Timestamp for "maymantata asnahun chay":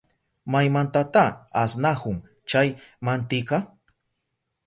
0.51-2.69